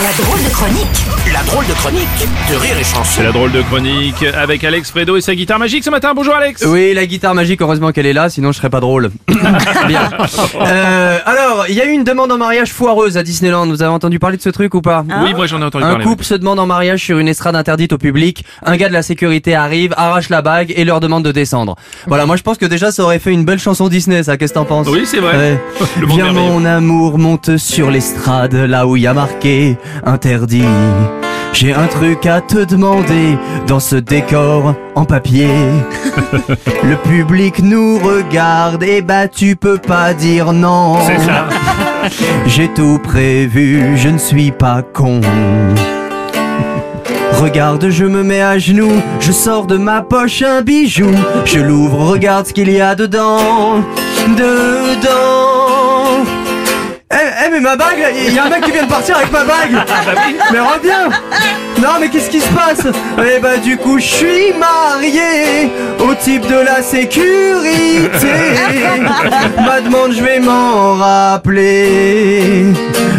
La 0.00 0.24
drôle 0.24 0.42
de 0.42 0.48
chronique 0.48 1.04
La 1.34 1.42
drôle 1.42 1.66
de 1.66 1.72
chronique 1.74 2.28
de 2.50 2.56
Rire 2.56 2.78
et 2.80 2.82
Chanson. 2.84 3.02
C'est 3.04 3.22
la 3.22 3.30
drôle 3.30 3.52
de 3.52 3.60
chronique 3.60 4.22
avec 4.34 4.64
Alex 4.64 4.90
Fredo 4.90 5.16
et 5.18 5.20
sa 5.20 5.34
guitare 5.34 5.58
magique 5.58 5.84
ce 5.84 5.90
matin. 5.90 6.12
Bonjour 6.16 6.34
Alex. 6.34 6.64
Oui, 6.66 6.94
la 6.94 7.04
guitare 7.04 7.34
magique, 7.34 7.60
heureusement 7.60 7.92
qu'elle 7.92 8.06
est 8.06 8.14
là, 8.14 8.30
sinon 8.30 8.52
je 8.52 8.56
serais 8.56 8.70
pas 8.70 8.80
drôle. 8.80 9.10
Bien. 9.86 10.08
Euh, 10.66 11.18
alors, 11.26 11.66
il 11.68 11.74
y 11.74 11.80
a 11.82 11.84
eu 11.86 11.90
une 11.90 12.04
demande 12.04 12.32
en 12.32 12.38
mariage 12.38 12.72
foireuse 12.72 13.18
à 13.18 13.22
Disneyland. 13.22 13.66
Vous 13.66 13.82
avez 13.82 13.92
entendu 13.92 14.18
parler 14.18 14.38
de 14.38 14.42
ce 14.42 14.48
truc 14.48 14.74
ou 14.74 14.80
pas 14.80 15.04
Oui, 15.24 15.34
moi 15.34 15.46
j'en 15.46 15.60
ai 15.60 15.64
entendu 15.64 15.84
Un 15.84 15.90
parler. 15.90 16.04
couple 16.04 16.24
se 16.24 16.34
demande 16.34 16.58
en 16.58 16.66
mariage 16.66 17.04
sur 17.04 17.18
une 17.18 17.28
estrade 17.28 17.54
interdite 17.54 17.92
au 17.92 17.98
public. 17.98 18.44
Un 18.64 18.78
gars 18.78 18.88
de 18.88 18.94
la 18.94 19.02
sécurité 19.02 19.54
arrive, 19.54 19.92
arrache 19.98 20.30
la 20.30 20.40
bague 20.40 20.72
et 20.74 20.84
leur 20.84 21.00
demande 21.00 21.22
de 21.24 21.32
descendre. 21.32 21.76
Voilà, 22.06 22.24
moi 22.24 22.36
je 22.36 22.42
pense 22.42 22.56
que 22.56 22.66
déjà 22.66 22.92
ça 22.92 23.02
aurait 23.02 23.18
fait 23.18 23.32
une 23.32 23.44
belle 23.44 23.58
chanson 23.58 23.88
Disney, 23.88 24.22
ça. 24.22 24.38
Qu'est-ce 24.38 24.54
que 24.54 24.58
t'en 24.58 24.64
penses? 24.64 24.88
Oui, 24.88 25.02
c'est 25.04 25.20
vrai. 25.20 25.36
Ouais. 25.36 25.60
Le 26.00 26.06
Viens 26.06 26.32
mon 26.32 26.64
amour, 26.64 27.18
monte 27.18 27.58
sur 27.58 27.90
l'estrade, 27.90 28.54
là 28.54 28.86
où 28.86 28.96
il 28.96 29.02
y 29.02 29.06
a 29.06 29.12
marqué 29.14 29.76
interdit. 30.04 30.64
J'ai 31.52 31.74
un 31.74 31.86
truc 31.86 32.24
à 32.24 32.40
te 32.40 32.64
demander 32.64 33.36
dans 33.66 33.80
ce 33.80 33.96
décor 33.96 34.74
en 34.94 35.04
papier. 35.04 35.48
Le 36.82 36.96
public 36.96 37.62
nous 37.62 37.98
regarde 37.98 38.82
et 38.82 39.02
bah 39.02 39.28
tu 39.28 39.54
peux 39.54 39.78
pas 39.78 40.14
dire 40.14 40.52
non. 40.52 40.96
C'est 41.06 41.18
ça. 41.18 41.48
J'ai 42.46 42.68
tout 42.68 42.98
prévu, 42.98 43.96
je 43.96 44.08
ne 44.08 44.18
suis 44.18 44.50
pas 44.50 44.82
con. 44.82 45.20
Regarde, 47.40 47.90
je 47.90 48.04
me 48.04 48.22
mets 48.22 48.40
à 48.42 48.58
genoux, 48.58 49.02
je 49.20 49.32
sors 49.32 49.66
de 49.66 49.76
ma 49.76 50.00
poche 50.02 50.42
un 50.42 50.62
bijou, 50.62 51.10
je 51.44 51.58
l'ouvre, 51.58 52.10
regarde 52.10 52.46
ce 52.46 52.52
qu'il 52.52 52.70
y 52.70 52.80
a 52.80 52.94
dedans, 52.94 53.82
dedans. 54.36 55.51
Ma 57.62 57.76
bague, 57.76 58.12
il 58.26 58.34
y 58.34 58.38
a 58.40 58.44
un 58.44 58.48
mec 58.48 58.64
qui 58.64 58.72
vient 58.72 58.82
de 58.82 58.88
partir 58.88 59.16
avec 59.16 59.30
ma 59.30 59.44
bague. 59.44 59.78
Mais 60.50 60.58
reviens. 60.58 61.08
Non, 61.82 61.98
mais 62.00 62.08
qu'est-ce 62.10 62.30
qui 62.30 62.38
se 62.38 62.48
passe 62.50 62.86
Eh 63.18 63.40
bah 63.40 63.56
du 63.56 63.76
coup, 63.76 63.98
je 63.98 64.04
suis 64.04 64.52
marié 64.56 65.68
au 65.98 66.14
type 66.14 66.42
de 66.46 66.64
la 66.64 66.80
sécurité. 66.80 68.28
Ma 69.66 69.80
demande, 69.80 70.12
je 70.12 70.22
vais 70.22 70.38
m'en 70.38 70.94
rappeler. 70.94 72.66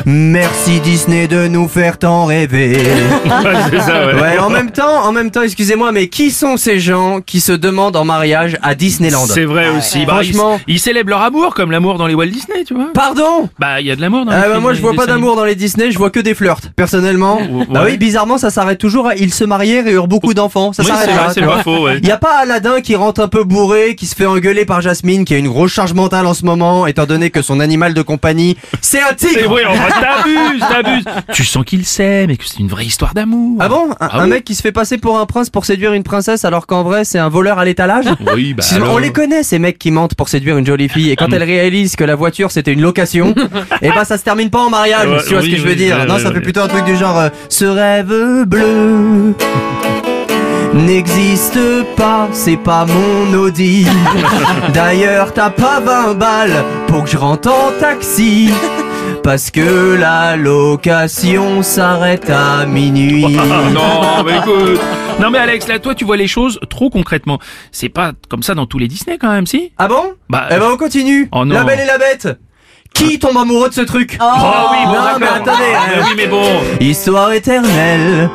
Merci 0.06 0.80
Disney 0.80 1.28
de 1.28 1.48
nous 1.48 1.68
faire 1.68 1.98
tant 1.98 2.26
rêver. 2.26 2.78
c'est 3.70 3.80
ça, 3.80 4.06
ouais. 4.08 4.14
Ouais, 4.22 4.38
en 4.38 4.50
même 4.50 4.72
temps, 4.72 5.04
en 5.06 5.12
même 5.12 5.32
temps, 5.32 5.42
excusez-moi, 5.42 5.92
mais 5.92 6.08
qui 6.08 6.32
sont 6.32 6.56
ces 6.56 6.80
gens 6.80 7.20
qui 7.20 7.42
se 7.42 7.52
demandent 7.52 7.96
en 7.96 8.06
mariage 8.06 8.58
à 8.62 8.76
Disneyland 8.76 9.26
C'est 9.26 9.46
vrai 9.46 9.68
aussi. 9.78 10.06
Bah, 10.06 10.16
Franchement. 10.16 10.60
ils, 10.68 10.80
célèbrent 10.80 11.10
leur 11.10 11.22
amour 11.22 11.54
comme 11.54 11.72
l'amour 11.72 11.98
dans 11.98 12.08
les 12.08 12.16
Walt 12.16 12.28
Disney, 12.28 12.64
tu 12.66 12.74
vois. 12.74 12.92
Pardon 12.94 13.50
Bah, 13.60 13.82
il 13.82 13.88
y 13.88 13.92
a 13.92 13.96
de 13.96 14.02
l'amour 14.02 14.26
dans 14.26 14.32
les 14.32 14.38
Ah 14.38 14.42
bah 14.42 14.52
films, 14.52 14.62
moi 14.62 14.74
je 14.74 14.82
vois 14.82 14.92
les 14.92 14.98
pas 14.98 15.06
d'amour 15.06 15.36
dans 15.36 15.46
les 15.46 15.56
Disney, 15.56 15.92
je 15.92 15.98
vois 15.98 16.10
que 16.10 16.20
des 16.20 16.34
flirts, 16.34 16.72
personnellement. 16.76 17.38
Ouais. 17.38 17.66
Bah 17.70 17.84
oui, 17.86 17.98
bizarrement 17.98 18.38
ça 18.38 18.50
s'arrête 18.54 18.78
toujours 18.80 19.08
à 19.08 19.16
ils 19.16 19.34
se 19.34 19.44
marièrent 19.44 19.88
et 19.88 19.92
eurent 19.92 20.08
beaucoup 20.08 20.34
d'enfants. 20.34 20.72
Ça 20.74 20.84
Oui, 20.84 20.90
s'arrête 20.90 21.06
c'est 21.10 21.16
là, 21.16 21.24
vrai, 21.24 21.34
c'est 21.34 21.42
pas 21.42 21.64
faux, 21.64 21.84
ouais. 21.86 22.00
Y 22.00 22.12
a 22.12 22.18
pas 22.18 22.38
Aladdin 22.42 22.80
qui 22.82 22.96
rentre 22.96 23.22
un 23.22 23.28
peu 23.28 23.44
bourré, 23.44 23.96
qui 23.96 24.06
se 24.06 24.16
fait 24.16 24.26
engueuler 24.26 24.66
par 24.66 24.82
Jasmine, 24.82 25.26
qui 25.26 25.34
a 25.34 25.38
une 25.38 25.48
grosse 25.50 25.72
charge 25.72 25.94
mentale 25.94 26.26
en 26.26 26.34
ce 26.34 26.46
moment, 26.46 26.88
étant 26.88 27.06
donné 27.06 27.30
que 27.30 27.42
son 27.42 27.60
animal 27.60 27.94
de 27.94 28.02
compagnie, 28.02 28.58
c'est 28.82 29.02
un 29.02 29.14
tigre 29.14 29.52
oui, 29.54 29.62
t'abuses, 30.02 30.62
t'abuses. 30.70 31.06
Tu 31.34 31.44
sens 31.44 31.64
qu'il 31.66 31.86
s'aime 31.86 32.30
et 32.30 32.38
que 32.38 32.46
c'est 32.46 32.60
une 32.60 32.68
vraie 32.68 32.86
histoire 32.86 33.14
d'amour. 33.14 33.58
Ah 33.60 33.70
bon? 33.70 33.90
Un, 33.92 33.96
Ah 34.00 34.20
un 34.20 34.24
oui. 34.26 34.30
mec 34.32 34.44
qui 34.46 34.56
se 34.56 34.62
fait 34.62 34.72
passer 34.72 34.98
pour 34.98 35.18
un 35.20 35.26
prince 35.26 35.50
pour 35.50 35.66
séduire 35.66 35.94
une 35.94 36.04
princesse 36.04 36.46
alors 36.46 36.68
qu'en 36.68 36.84
vrai 36.84 37.04
c'est 37.06 37.20
un 37.20 37.30
voleur 37.30 37.60
à 37.60 37.66
l'étalage? 37.66 38.06
Oui, 38.36 38.54
bah. 38.54 38.64
Alors. 38.76 38.94
on 38.94 38.98
les 38.98 39.12
connaît 39.12 39.44
ces 39.44 39.60
mecs 39.60 39.78
qui 39.80 39.92
mentent 39.92 40.16
pour 40.16 40.30
séduire 40.30 40.58
une 40.58 40.66
jolie 40.66 40.90
fille 40.90 41.12
et 41.12 41.16
quand 41.16 41.32
elle 41.32 41.44
réalise 41.44 41.96
que 41.96 42.04
la 42.04 42.16
voiture 42.16 42.52
c'était 42.52 42.72
une 42.74 42.82
location, 42.82 43.34
et 43.82 43.90
ben 43.90 44.04
ça 44.04 44.18
se 44.18 44.24
termine 44.24 44.50
pas 44.50 44.60
en 44.62 44.70
mariage, 44.70 45.08
Ouais, 45.08 45.18
tu 45.28 45.34
vois 45.34 45.42
oui, 45.42 45.48
ce 45.48 45.52
que 45.52 45.58
je 45.58 45.64
veux 45.64 45.70
oui, 45.72 45.76
dire 45.76 45.98
ouais, 45.98 46.06
Non, 46.06 46.16
ouais, 46.16 46.20
ça 46.24 46.32
fait 46.32 46.42
plutôt 46.42 46.62
un 46.62 46.68
truc 46.68 46.86
du 46.86 46.96
genre 46.96 47.18
euh, 47.20 47.30
ce 47.50 47.66
rêve 47.66 48.43
bleu 48.46 49.34
n'existe 50.74 51.60
pas, 51.96 52.28
c'est 52.32 52.58
pas 52.58 52.86
mon 52.86 53.38
Audi. 53.38 53.86
D'ailleurs, 54.74 55.32
t'as 55.34 55.52
pas 55.52 55.80
20 55.80 56.16
balles 56.16 56.64
pour 56.88 57.04
que 57.04 57.10
je 57.12 57.18
rentre 57.18 57.50
en 57.52 57.72
taxi. 57.80 58.50
Parce 59.22 59.52
que 59.52 59.96
la 59.96 60.36
location 60.36 61.62
s'arrête 61.62 62.30
à 62.30 62.66
minuit. 62.66 63.38
Non, 63.74 64.24
mais 64.26 64.38
écoute. 64.40 64.80
Non, 65.20 65.30
mais 65.30 65.38
Alex, 65.38 65.68
là, 65.68 65.78
toi, 65.80 65.94
tu 65.96 66.06
vois 66.06 66.18
les 66.18 66.28
choses 66.28 66.60
trop 66.70 66.90
concrètement. 66.90 67.40
C'est 67.72 67.90
pas 67.90 68.14
comme 68.30 68.42
ça 68.44 68.56
dans 68.56 68.66
tous 68.66 68.80
les 68.80 68.88
Disney, 68.88 69.18
quand 69.20 69.32
même, 69.32 69.46
si? 69.46 69.72
Ah 69.78 69.88
bon? 69.88 70.14
Bah, 70.30 70.48
Eh 70.50 70.56
ben 70.56 70.70
on 70.74 70.78
continue. 70.78 71.30
Oh 71.32 71.46
non. 71.46 71.54
la 71.56 71.64
belle 71.64 71.80
et 71.82 71.86
la 71.86 71.98
bête. 71.98 72.28
Qui 72.94 73.18
tombe 73.20 73.38
amoureux 73.38 73.70
de 73.70 73.74
ce 73.74 73.82
truc 73.82 74.18
Oh 74.22 74.26
oui, 74.72 74.78
bon, 74.86 74.94
non, 74.94 75.20
mais 75.20 75.28
attendez. 75.28 75.74
Ah, 75.76 75.80
mais 75.96 76.02
oui, 76.04 76.14
mais 76.16 76.28
bon. 76.28 76.44
Histoire 76.80 77.32
éternelle 77.34 78.30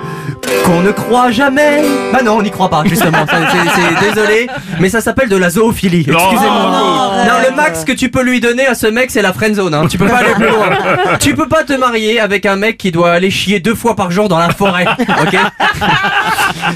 qu'on 0.64 0.80
ne 0.80 0.90
croit 0.90 1.30
jamais. 1.30 1.82
Bah 2.12 2.20
non, 2.24 2.38
on 2.38 2.42
n'y 2.42 2.50
croit 2.50 2.68
pas 2.68 2.82
justement. 2.84 3.24
C'est- 3.30 3.36
c'est- 3.36 3.70
c'est- 4.00 4.14
désolé, 4.14 4.48
mais 4.80 4.88
ça 4.88 5.00
s'appelle 5.00 5.28
de 5.28 5.36
la 5.36 5.50
zoophilie. 5.50 6.06
Excusez-moi. 6.08 6.97
Non, 7.26 7.48
le 7.48 7.54
max 7.54 7.84
que 7.84 7.92
tu 7.92 8.10
peux 8.10 8.22
lui 8.22 8.40
donner 8.40 8.66
à 8.66 8.74
ce 8.74 8.86
mec, 8.86 9.10
c'est 9.10 9.22
la 9.22 9.32
friendzone. 9.32 9.74
Hein. 9.74 9.86
Tu 9.88 9.98
peux 9.98 10.06
pas 10.06 10.18
aller 10.18 10.34
plus 10.34 10.48
loin. 10.48 10.70
Tu 11.20 11.34
peux 11.34 11.48
pas 11.48 11.64
te 11.64 11.72
marier 11.72 12.20
avec 12.20 12.46
un 12.46 12.56
mec 12.56 12.78
qui 12.78 12.90
doit 12.92 13.12
aller 13.12 13.30
chier 13.30 13.60
deux 13.60 13.74
fois 13.74 13.96
par 13.96 14.10
jour 14.10 14.28
dans 14.28 14.38
la 14.38 14.50
forêt. 14.50 14.86
Ok? 15.20 15.36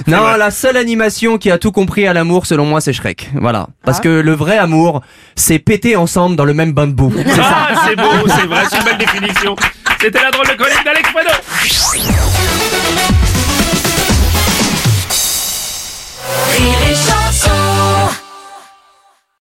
Non, 0.07 0.37
la 0.37 0.51
seule 0.51 0.77
animation 0.77 1.39
qui 1.39 1.51
a 1.51 1.59
tout 1.59 1.73
compris 1.73 2.07
à 2.07 2.13
l'amour, 2.13 2.47
selon 2.47 2.65
moi, 2.67 2.81
c'est 2.81 2.93
Shrek. 2.93 3.31
Voilà. 3.35 3.69
Parce 3.85 4.01
que 4.01 4.09
le 4.09 4.33
vrai 4.33 4.59
amour, 4.59 5.03
c'est 5.37 5.59
péter 5.59 5.97
ensemble 5.97 6.37
dans 6.37 6.45
le 6.45 6.55
même 6.55 6.73
bain 6.73 6.87
de 6.87 6.93
boue. 6.93 7.13
C'est 7.17 7.35
ça. 7.35 7.43
Ah, 7.45 7.75
c'est 7.87 7.97
beau, 7.97 8.27
c'est 8.27 8.47
vrai, 8.47 8.63
c'est 8.71 8.79
une 8.79 8.85
belle 8.85 8.99
définition. 8.99 9.57
C'était 10.01 10.23
la 10.23 10.31
drôle 10.31 10.47
de 10.47 10.55
chronique 10.55 10.85
d'Alex 10.85 11.09
Fredo. 11.11 12.82